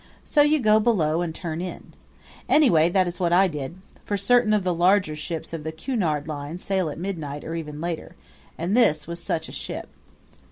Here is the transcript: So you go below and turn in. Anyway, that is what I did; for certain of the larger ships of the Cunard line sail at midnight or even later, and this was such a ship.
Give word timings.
So 0.23 0.41
you 0.41 0.59
go 0.59 0.79
below 0.79 1.21
and 1.21 1.29
turn 1.35 1.61
in. 1.61 1.93
Anyway, 2.49 2.89
that 2.89 3.05
is 3.05 3.19
what 3.19 3.31
I 3.31 3.47
did; 3.47 3.75
for 4.03 4.17
certain 4.17 4.51
of 4.51 4.63
the 4.63 4.73
larger 4.73 5.15
ships 5.15 5.53
of 5.53 5.63
the 5.63 5.71
Cunard 5.71 6.27
line 6.27 6.57
sail 6.57 6.89
at 6.89 6.97
midnight 6.97 7.43
or 7.43 7.53
even 7.53 7.79
later, 7.79 8.15
and 8.57 8.75
this 8.75 9.05
was 9.05 9.21
such 9.21 9.47
a 9.47 9.51
ship. 9.51 9.89